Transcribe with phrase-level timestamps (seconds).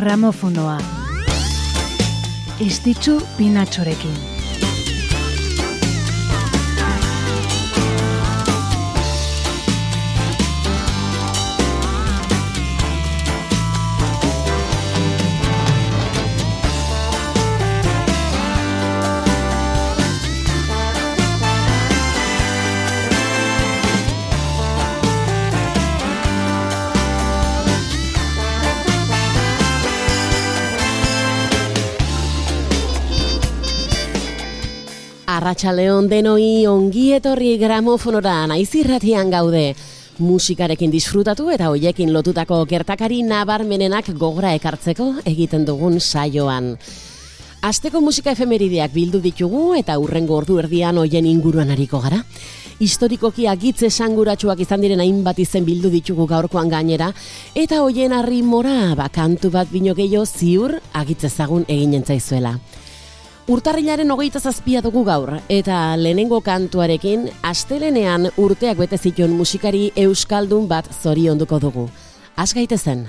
[0.00, 0.78] gramofonoa.
[2.66, 4.29] Ez ditzu pinatxorekin.
[35.40, 39.70] Arratxaleon denoi ongi etorri gramofonora naizirratian gaude.
[40.20, 46.74] Musikarekin disfrutatu eta hoiekin lotutako gertakari nabarmenenak gogora ekartzeko egiten dugun saioan.
[47.64, 52.20] Asteko musika efemerideak bildu ditugu eta urrengo ordu erdian hoien inguruan hariko gara.
[52.76, 57.14] Historikoki agitze sanguratsuak izan diren hainbat izen bildu ditugu gaurkoan gainera
[57.54, 62.58] eta hoien harri mora bakantu bat bino gehiago ziur agitzezagun egin entzaizuela.
[63.50, 70.86] Urtarrilaren hogeita zazpia dugu gaur, eta lehenengo kantuarekin, astelenean urteak bete zituen musikari euskaldun bat
[71.02, 71.88] zorionduko dugu.
[72.38, 73.08] Az gaite zen.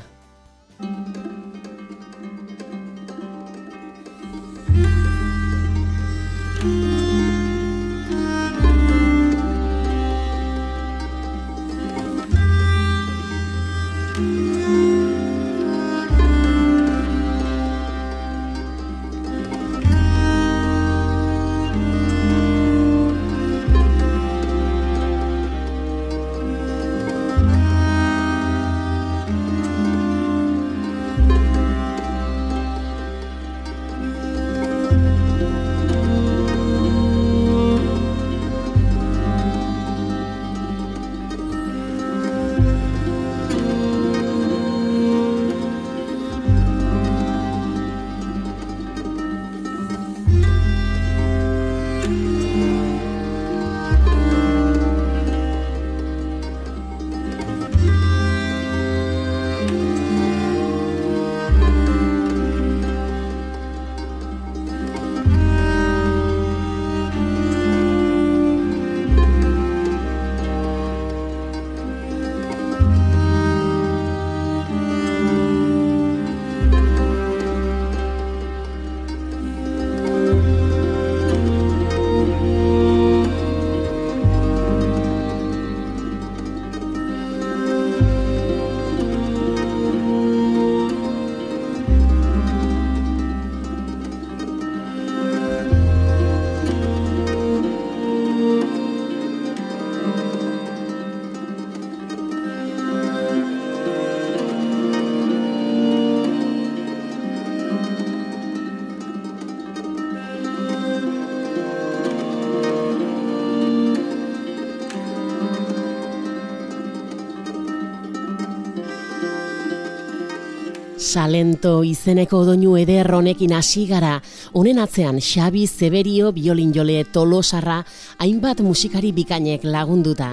[121.12, 124.14] Salento izeneko doinu eder honekin hasi gara,
[124.56, 127.82] honen atzean Xabi Zeberio biolinjole tolosarra
[128.24, 130.30] hainbat musikari bikainek lagunduta.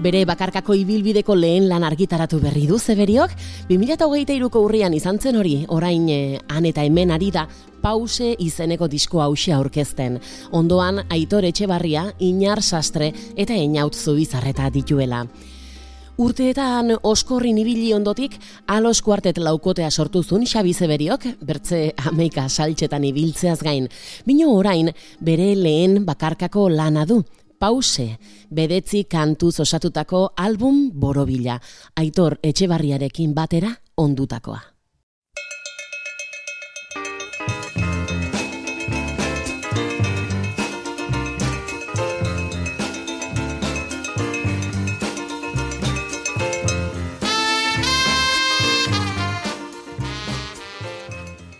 [0.00, 3.34] Bere bakarkako ibilbideko lehen lan argitaratu berri du Zeberiok,
[3.68, 7.44] 2008ko urrian izan zen hori, orain eh, han eta hemen ari da,
[7.84, 10.22] pause izeneko disko hause aurkezten.
[10.56, 15.26] Ondoan, Aitor Etxebarria, Inar Sastre eta Einaut Zubizarreta dituela.
[16.14, 18.36] Urteetan oskorri ibili ondotik
[18.70, 23.88] alos kuartet laukotea sortu zuen Xabi Zeberiok, bertze ameika saltxetan ibiltzeaz gain.
[24.24, 27.24] Bino orain bere lehen bakarkako lana du,
[27.58, 28.18] pause,
[28.50, 31.58] bedetzi kantu osatutako album borobila,
[31.96, 34.73] aitor etxebarriarekin batera ondutakoa.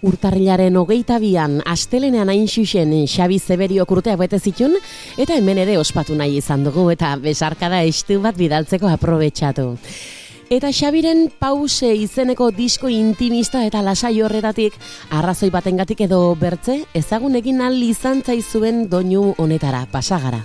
[0.05, 4.75] Urtarrilaren hogeita bian, astelenean hain xuxen Xabi Zeberio kurtea bete zitun,
[5.17, 9.71] eta hemen ere ospatu nahi izan dugu, eta besarkada estu bat bidaltzeko aprobetsatu.
[10.53, 14.77] Eta Xabiren pause izeneko disko intimista eta lasai horretatik,
[15.09, 20.45] arrazoi batengatik edo bertze, ezagun egin al izan zaizuen doinu honetara, pasagara.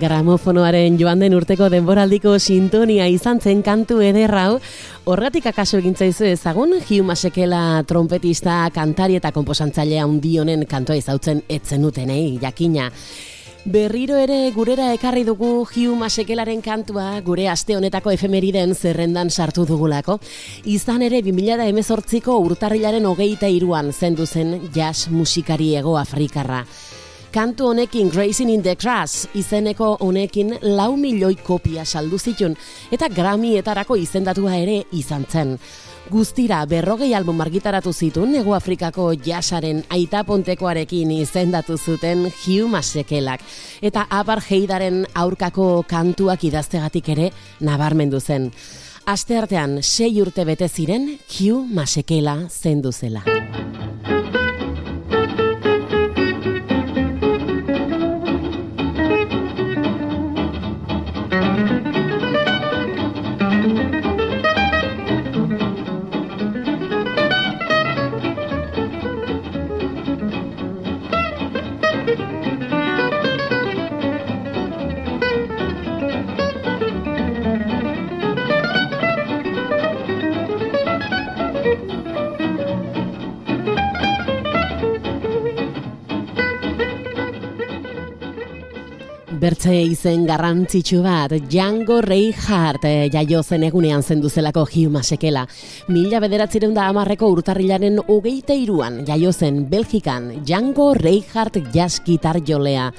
[0.00, 4.58] Gramofonoaren joan den urteko denboraldiko sintonia izan zen kantu ederrau,
[5.04, 12.38] horretik akaso egintzaizu ezagun, Hugh Masekela trompetista, kantari eta komposantzailea hundionen kantoa izautzen etzen utenei,
[12.40, 12.88] jakina.
[13.68, 20.16] Berriro ere gurera ekarri dugu Hugh Masekelaren kantua gure aste honetako efemeriden zerrendan sartu dugulako.
[20.64, 26.64] Izan ere 2018ko urtarrilaren hogeita iruan zendu zen jazz musikari ego Afrikarra.
[27.30, 32.56] Kantu honekin Grazing in the Grass izeneko honekin lau milioi kopia saldu zitun
[32.90, 35.52] eta Grammyetarako izendatua ere izan zen.
[36.10, 43.46] Guztira berrogei album argitaratu zituen Ego Afrikako jasaren aita pontekoarekin izendatu zuten Hugh Masekelak.
[43.80, 47.30] Eta apartheidaren aurkako kantuak idaztegatik ere
[47.60, 48.50] nabarmendu zen.
[49.06, 52.90] Aste artean sei urte bete ziren Hugh Masekela zendu
[89.70, 95.46] izen garrantzitsu bat, Django Reinhardt e, jaio zen egunean zenduzelako Hugh Masekela.
[95.88, 102.90] Mila bederatzireun da amarreko urtarrilaren hogeite iruan jaio zen Belgikan Django Reinhardt jazz gitar jolea.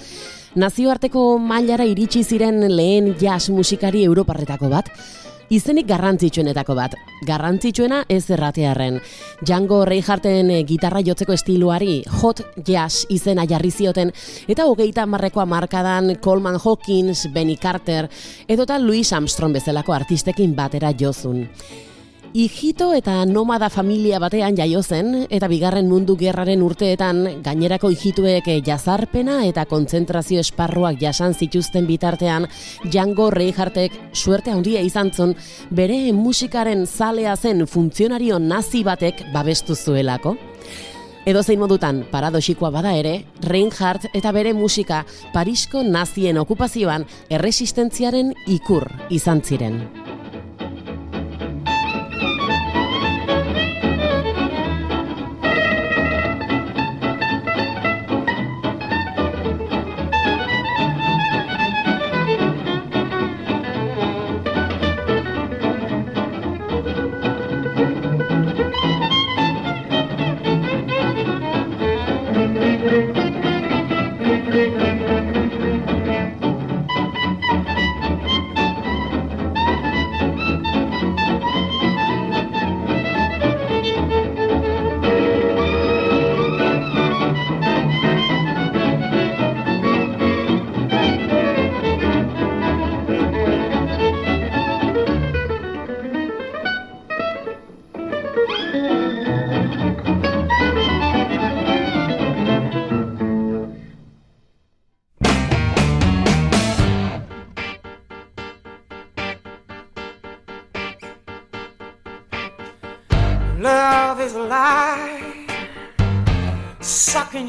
[0.56, 4.90] Nazioarteko mailara iritsi ziren lehen jazz musikari europarretako bat,
[5.52, 6.96] izenik garrantzitsuenetako bat.
[7.28, 9.00] Garrantzitsuena ez erratearen.
[9.44, 14.14] Django Reinhardten eh, gitarra jotzeko estiluari hot jazz izena jarri zioten
[14.48, 18.10] eta hogeita marrekoa markadan Coleman Hawkins, Benny Carter
[18.48, 21.46] edota Louis Armstrong bezalako artistekin batera jozun.
[22.34, 29.42] Ijito eta nomada familia batean jaio zen eta bigarren mundu gerraren urteetan gainerako ijituek jazarpena
[29.50, 32.48] eta kontzentrazio esparruak jasan zituzten bitartean
[32.86, 35.36] Django Reinhardtek suerte handia izan zon
[35.70, 40.38] bere musikaren zalea zen funtzionario nazi batek babestu zuelako.
[41.26, 48.88] Edo zein modutan, paradoxikoa bada ere, Reinhardt eta bere musika Parisko nazien okupazioan erresistentziaren ikur
[49.10, 50.01] izan ziren.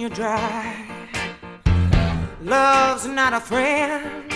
[0.03, 0.85] You dry.
[2.43, 4.35] Love's not a friend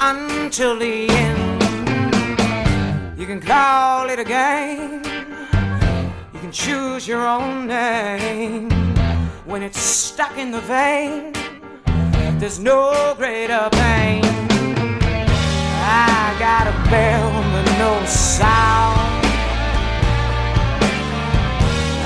[0.00, 1.62] until the end.
[3.16, 5.04] You can call it a game,
[6.34, 8.68] you can choose your own name.
[9.44, 11.32] When it's stuck in the vein,
[12.40, 14.24] there's no greater pain.
[15.84, 18.91] I got a bell but no sound.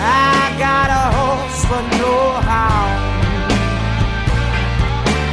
[0.06, 2.14] I got a horse but no
[2.48, 3.00] hound,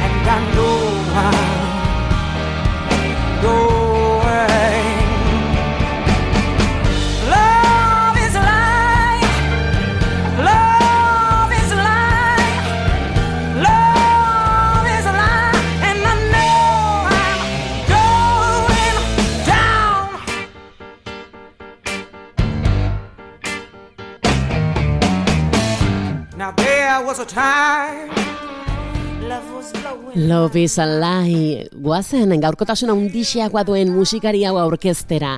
[0.04, 0.94] and I know
[3.42, 3.83] go.
[27.24, 28.24] A time
[30.14, 31.68] Love is Alive.
[31.72, 35.32] Guazen, gaurkotasuna undixeagoa duen musikari hau aurkeztera.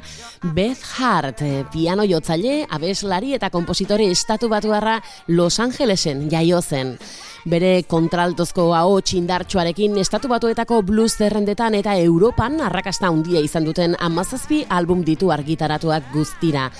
[0.57, 6.99] Beth Hart, eh, piano jotzaile, abeslari eta kompositore estatu batuarra Los Angelesen jaio zen.
[7.47, 14.64] Bere kontraltozko hau txindartxoarekin estatu batuetako blues zerrendetan eta Europan arrakasta handia izan duten amazazpi
[14.69, 16.71] album ditu argitaratuak guztira.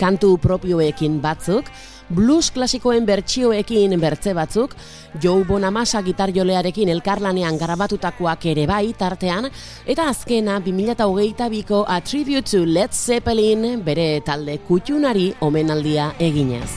[0.00, 1.68] Kantu propioekin batzuk,
[2.14, 4.74] blues klasikoen bertsioekin bertze batzuk,
[5.22, 9.50] Joe Bonamassa gitar jolearekin elkarlanean garabatutakoak ere bai tartean,
[9.86, 16.70] eta azkena 2008ko A Tribute to Led Zeppelin bere talde kutxunari omenaldia eginez.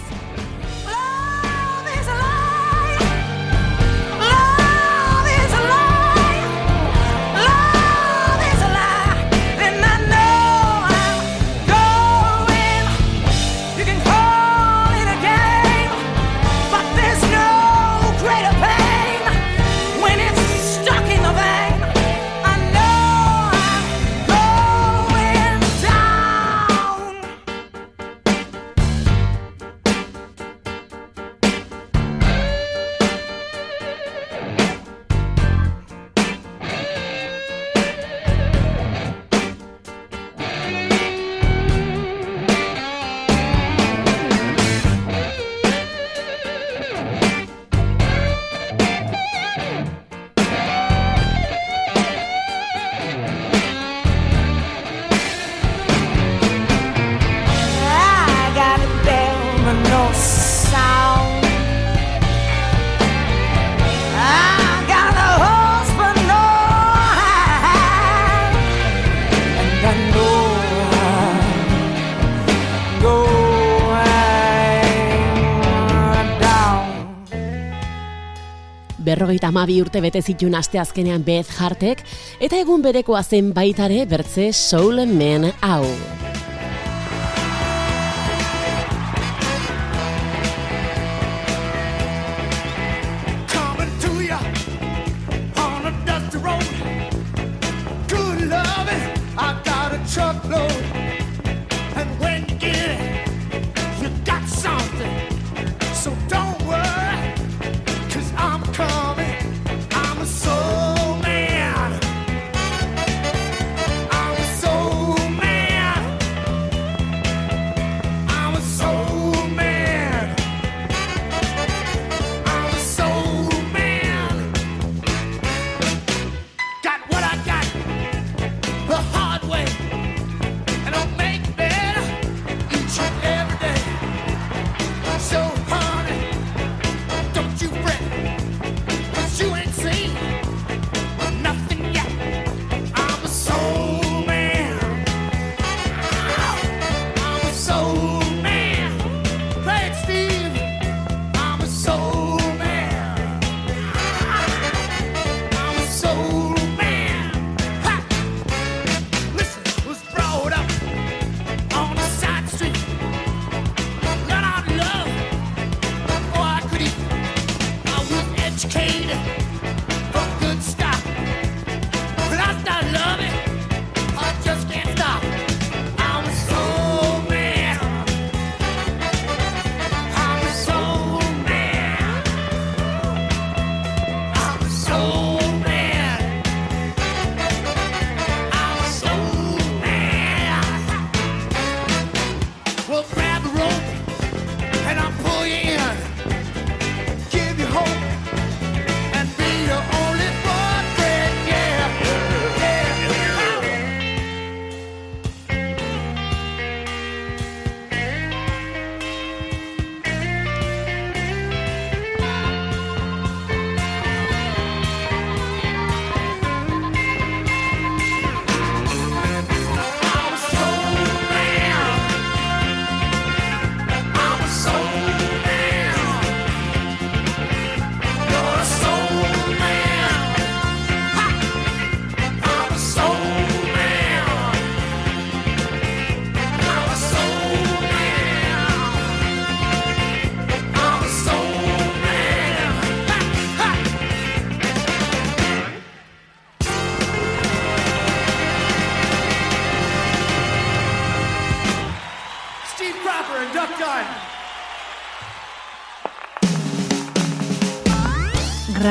[79.17, 82.03] Berrogeita amabi urte bete zitun aste azkenean Beth Hartek,
[82.39, 85.86] eta egun berekoa zen baitare bertze Soul Man hau.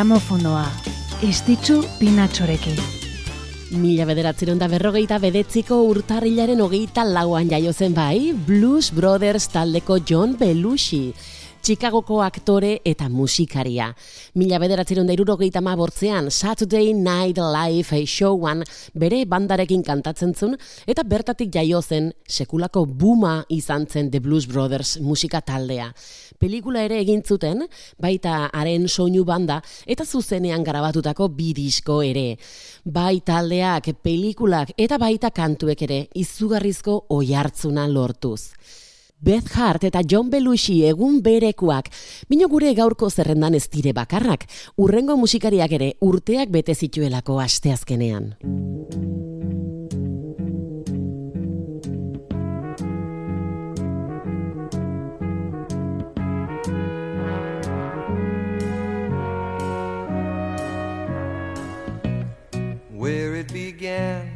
[0.06, 0.66] Gramofonoa.
[1.26, 2.76] Estitzu pinatxorekin.
[3.74, 10.36] Mila bederatzeron da berrogeita bedetziko urtarrilaren hogeita lauan jaio zen bai, Blues Brothers taldeko John
[10.38, 11.10] Belushi.
[11.66, 13.88] Chicagoko aktore eta musikaria.
[14.38, 18.62] Mila bederatzeron da irurogeita bortzean, Saturday Night Live showan
[18.94, 20.54] bere bandarekin kantatzen zun,
[20.86, 25.92] eta bertatik jaio zen sekulako buma izan zen The Blues Brothers musika taldea.
[26.38, 27.66] Pelikula ere egin zuten,
[27.98, 32.38] baita haren soinu banda, eta zuzenean garabatutako bi disko ere.
[32.84, 38.54] Bai taldeak, pelikulak eta baita kantuek ere izugarrizko oihartzuna lortuz.
[39.18, 41.88] Beth Hart eta John Belushi egun berekuak.
[42.28, 44.44] Bino gure gaurko zerrendan ez dire bakarrak,
[44.76, 48.36] urrengo musikariak ere urteak bete zituelako asteazkenean.
[62.92, 64.35] Where it began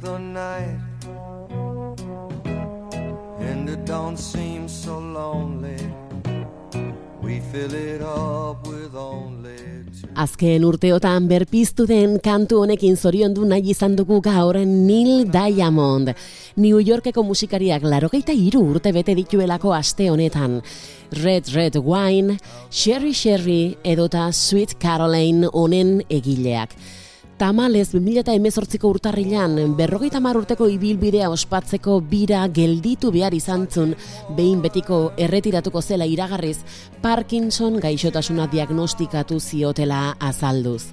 [0.00, 0.78] The night
[3.40, 5.76] and it don't seem so lonely.
[7.22, 9.56] We fill it up with only
[10.00, 10.08] two.
[10.14, 16.14] Azken urteotan berpiztu den kantu honekin zoriondu nahi izan dugu gaur Neil Diamond.
[16.56, 20.60] New Yorkeko musikariak larogeita hiru urte bete dituelako aste honetan.
[21.22, 22.38] Red Red Wine,
[22.70, 26.70] Sherry Sherry edota Sweet Caroline honen egileak.
[27.36, 33.92] Tamalez 2018ko urtarrilan berrogeita mar urteko ibilbidea ospatzeko bira gelditu behar izan zun,
[34.38, 36.62] behin betiko erretiratuko zela iragarriz,
[37.02, 40.86] Parkinson gaixotasuna diagnostikatu ziotela azalduz.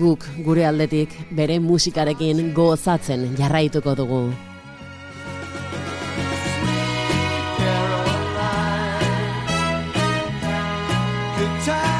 [0.00, 4.24] Guk gure aldetik bere musikarekin gozatzen jarraituko dugu.
[11.40, 11.99] Good times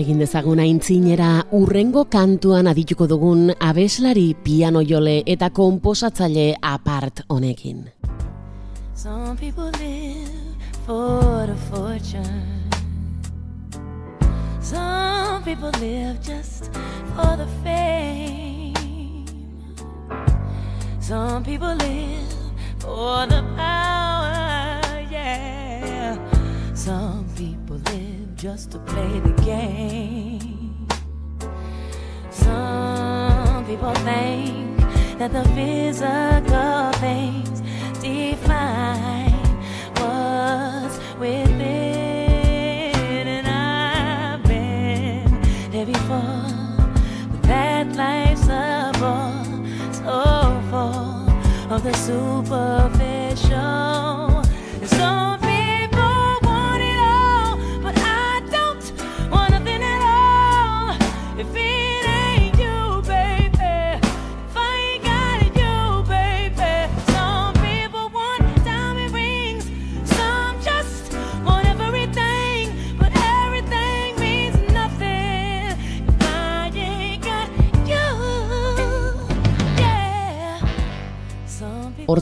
[0.00, 7.82] Egin dezagun aintzinera urrengo kantuan adituko dugun abeslari piano jole eta konposatzaile apart honekin.
[8.94, 12.70] Some people live for the fortune.
[14.62, 16.72] Some people live just
[17.14, 19.26] for the fame.
[21.00, 22.32] Some people live
[22.78, 26.16] for the power, yeah.
[26.74, 30.86] Some people live just to play the game.
[32.30, 34.78] Some people think
[35.18, 37.60] that the physical things
[38.00, 39.29] define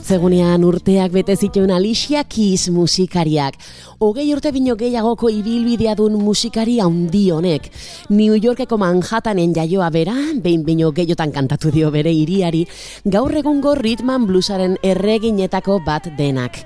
[0.09, 3.59] Hortzegunean urteak bete zituen Alicia Keys musikariak.
[4.01, 7.67] Hogei urte bino gehiagoko ibilbidea duen musikari handi honek.
[8.09, 12.63] New Yorkeko Manhattanen jaioa bera, behin bino gehiotan kantatu dio bere hiriari,
[13.05, 16.57] gaur egungo ritman bluesaren erreginetako bat denak.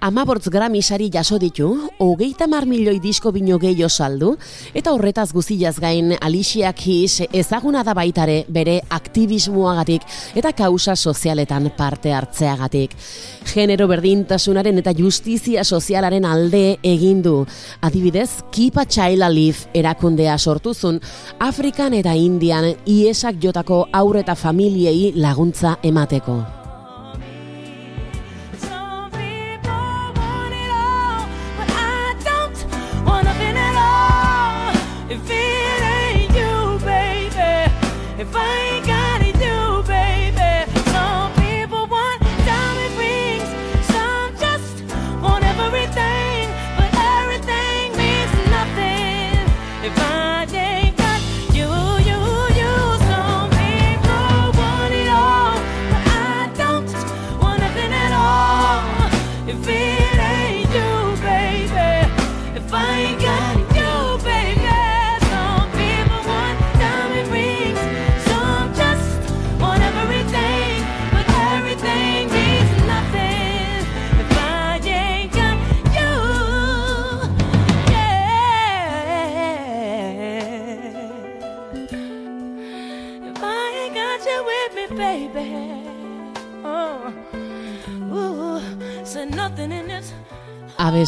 [0.00, 4.36] Amabortz Grammy sari jaso ditu, hogeita mar milioi disko bino gehiago saldu,
[4.70, 10.06] eta horretaz guztiaz gain Alicia Keys ezaguna da baitare bere aktivismoagatik
[10.38, 12.94] eta kausa sozialetan parte hartzeagatik.
[13.50, 17.40] Genero berdintasunaren eta justizia sozialaren alde egin du.
[17.82, 21.00] Adibidez, Keep a Child Alive erakundea sortuzun,
[21.40, 26.57] Afrikan eta Indian iesak jotako aurre eta familiei laguntza emateko.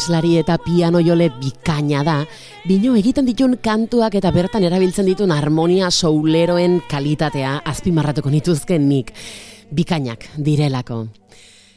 [0.01, 2.15] Abeslari eta piano jole bikaina da,
[2.65, 9.11] bino egiten ditun kantuak eta bertan erabiltzen ditun harmonia souleroen kalitatea azpimarratuko nituzken nik.
[9.69, 11.03] Bikainak direlako.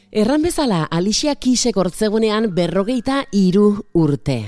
[0.09, 4.39] Erran bezala, Alicia Keysek hortzegunean berrogeita iru urte.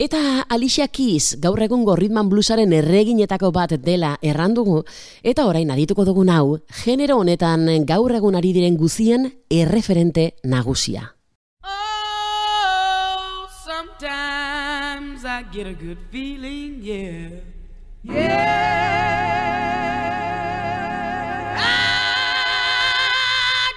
[0.00, 4.80] Eta Alicia Keys gaur egungo ritman bluesaren erreginetako bat dela errandugu,
[5.20, 11.19] eta orain adituko dugun hau, genero honetan gaur egun ari diren guzien erreferente nagusia.
[15.40, 17.30] I get a good feeling, yeah.
[18.02, 18.20] Yeah.
[21.56, 21.58] I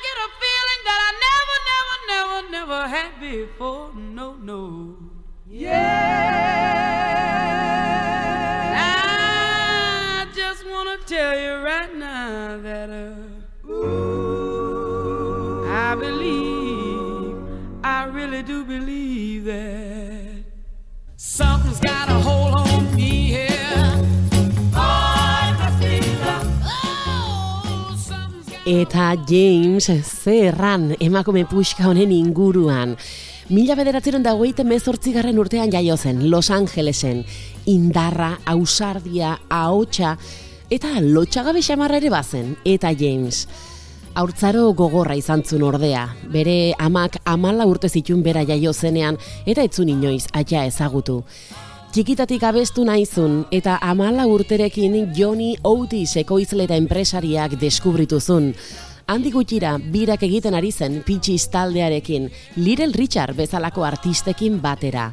[0.04, 3.94] get a feeling that I never, never, never, never had before.
[3.96, 4.98] No, no.
[5.48, 6.03] Yeah.
[28.66, 29.92] Eta James
[30.24, 32.94] zerran emakume puxka honen inguruan.
[33.52, 37.26] Mila bederatzeren da hogeita mezortzigarren urtean jaio zen, Los Angelesen.
[37.68, 40.16] Indarra, ausardia, ahotsa,
[40.72, 43.50] eta lotxagabe xamarra ere bazen, eta James.
[44.16, 49.92] Haurtzaro gogorra izan zuen ordea, bere amak amala urte zitun bera jaio zenean, eta etzun
[49.92, 51.26] inoiz aia ezagutu.
[51.94, 58.48] Txikitatik abestu naizun eta amala urterekin Johnny Otis ekoizle eta enpresariak deskubrituzun.
[59.14, 62.26] Handi gutxira, birak egiten ari zen Pitchies taldearekin,
[62.58, 65.12] Little Richard bezalako artistekin batera.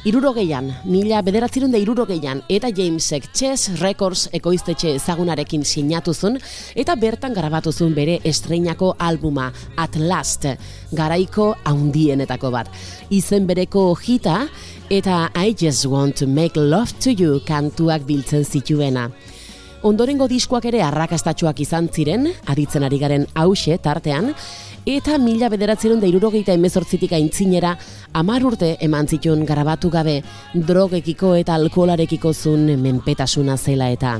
[0.00, 6.38] Irurogeian, mila bederatzerun da irurogeian, eta Jamesek Chess Records ekoiztetxe ezagunarekin sinatuzun,
[6.72, 10.46] eta bertan grabatuzun bere estreinako albuma, At Last,
[10.96, 12.70] garaiko haundienetako bat.
[13.12, 14.46] Izen bereko hita,
[14.88, 19.10] eta I Just Want to Make Love to You kantuak biltzen zituena.
[19.84, 24.34] Ondorengo diskoak ere arrakastatxoak izan ziren, aditzen ari garen hause tartean,
[24.86, 27.76] eta mila bederatzerun da irurogeita emezortzitik aintzinera,
[28.12, 30.20] amar urte eman zituen garabatu gabe,
[30.54, 34.18] drogekiko eta alkoholarekiko zun menpetasuna zela eta.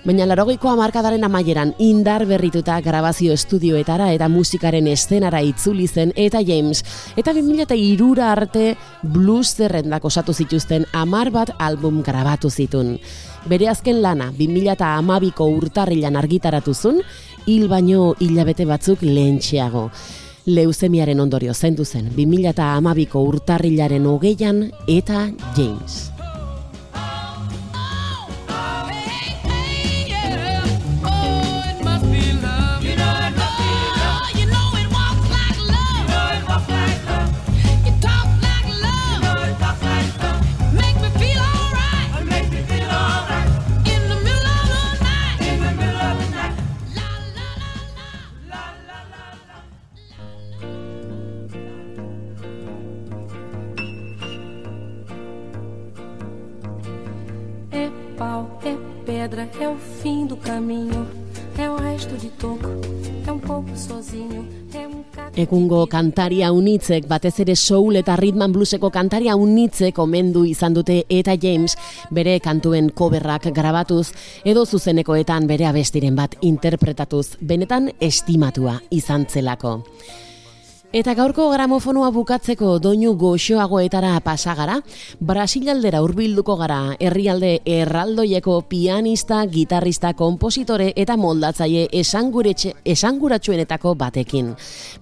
[0.00, 6.80] Baina larogeiko hamarkadaren amaieran indar berrituta grabazio estudioetara eta musikaren eszenara itzuli zen eta James
[7.20, 8.62] eta 2002 arte
[9.02, 12.96] blues zerrendak osatu zituzten amar bat album grabatu zitun.
[13.44, 17.02] Bere azken lana 2012ko urtarrilan argitaratuzun,
[17.46, 19.88] hil baino hilabete batzuk lehentxeago.
[20.46, 26.09] Leuzemiaren ondorio zendu zen 2012ko urtarrilaren hogeian eta James.
[65.40, 71.36] Egungo kantaria unitzek, batez ere soul eta ritman blueseko kantaria unitzek omendu izan dute eta
[71.40, 71.78] James
[72.12, 74.10] bere kantuen coverrak grabatuz
[74.44, 79.78] edo zuzenekoetan bere abestiren bat interpretatuz, benetan estimatua izan zelako.
[80.90, 84.80] Eta gaurko gramofonoa bukatzeko doinu goxoagoetara pasagara,
[85.22, 94.50] Brasilaldera hurbilduko gara herrialde erraldoieko pianista, gitarrista, kompositore eta moldatzaile esanguretxe, esanguratsuenetako batekin.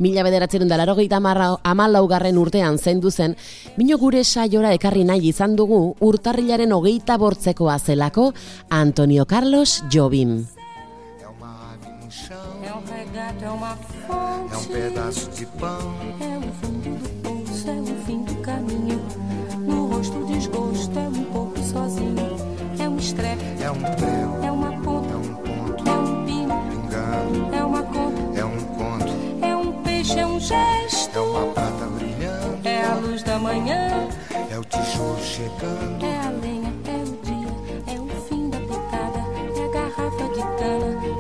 [0.05, 1.23] Mila bederatzen da larogeita
[1.65, 3.35] amalaugarren urtean zendu zen,
[3.79, 8.35] bino gure saiora ekarri nahi izan dugu urtarrilaren hogeita bortzekoa zelako
[8.69, 10.45] Antonio Carlos Jobim.
[14.59, 15.95] Um é é um pedaço de pão.
[16.21, 19.01] É o fundo do poço, é o fim do caminho.
[19.67, 22.37] No rosto desgosto, é um pouco sozinho.
[22.79, 26.63] É um estrepe, É um prego, é uma é ponta, um ponto é um pino,
[26.71, 27.55] pingando.
[27.55, 31.19] é uma conta, É um conto, é um peixe, é um gesto.
[31.19, 32.59] é uma prata brilhando.
[32.69, 34.09] É a luz da manhã,
[34.51, 36.05] É o tijolo chegando.
[36.05, 36.18] é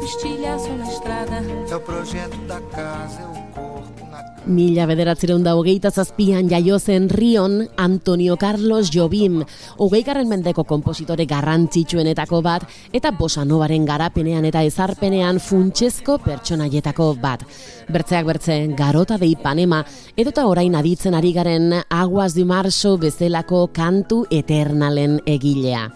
[0.09, 1.37] estilhaço na estrada.
[1.71, 4.47] É o projeto da casa, é o corpo na cama.
[4.47, 9.44] Mila bederatzeron da hogeita zazpian jaio zen Rion Antonio Carlos Jobim,
[9.77, 17.44] hogeikarren mendeko kompositore garrantzitsuenetako bat, eta bossa novaren garapenean eta ezarpenean funtsezko pertsonaietako bat.
[17.88, 19.83] Bertzeak bertze, garota de Ipanema,
[20.16, 25.90] edota orain aditzen ari garen Aguas de Marzo bezalako kantu eternalen egilea.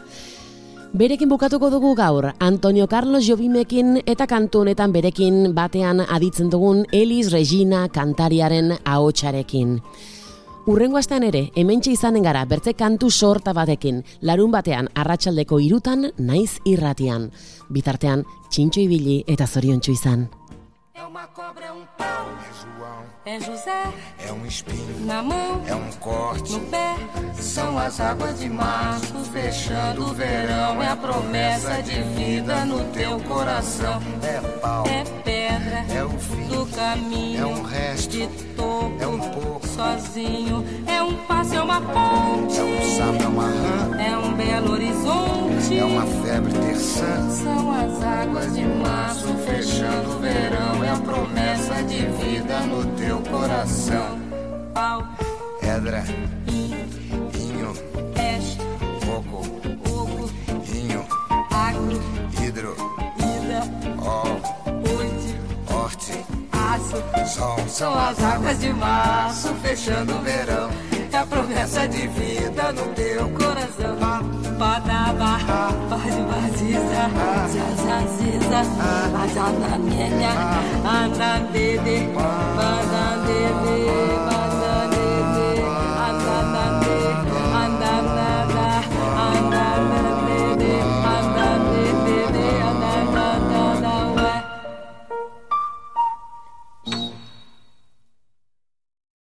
[0.92, 7.30] Berekin bukatuko dugu gaur, Antonio Carlos Jobimekin eta kantu honetan berekin batean aditzen dugun Elis
[7.32, 9.78] Regina kantariaren ahotsarekin.
[10.68, 16.60] Urrengo astean ere, hementxe izanen gara bertze kantu sorta batekin, larun batean arratsaldeko irutan naiz
[16.68, 17.30] irratian.
[17.72, 20.28] Bitartean, txintxo ibili eta zoriontsu izan.
[20.94, 23.84] É uma cobra, um pau, É João, é José
[24.26, 26.52] é um espinho, na mão, é um corte.
[26.52, 26.96] no pé.
[27.40, 30.82] São as águas de março fechando o verão.
[30.82, 34.00] É a promessa de vida no teu coração.
[34.22, 37.40] É pau, É pedra é o fim, do caminho.
[37.42, 39.66] é um resto, de topo, é um pouco.
[39.68, 40.64] sozinho.
[40.86, 42.58] É um passo, é uma ponte.
[42.58, 45.41] é um sapo, é uma rã, É um belo horizonte.
[45.78, 47.30] É uma febre terçã.
[47.30, 50.84] São as águas de março fechando o verão.
[50.84, 54.18] É a promessa de vida no teu coração.
[54.74, 55.06] pau,
[55.60, 56.04] Pedra,
[56.48, 56.74] in,
[57.38, 57.72] inho,
[58.14, 58.58] peixe,
[59.06, 59.42] coco,
[59.88, 60.30] oco,
[60.74, 61.04] inho,
[61.50, 62.02] agro,
[62.42, 62.76] hidro,
[63.18, 63.62] ida,
[64.00, 64.24] ó,
[64.92, 65.36] urte,
[65.72, 67.26] horte, aço.
[67.26, 67.56] som.
[67.68, 70.70] São as águas de março fechando o verão.
[71.12, 74.51] É a promessa de vida no teu coração.
[74.62, 75.32] badaba
[75.90, 77.02] bazibaziza
[77.52, 78.60] zazaziza
[79.14, 80.98] bazanamienya ah.
[80.98, 82.30] anandede ah.
[82.56, 83.76] bazandede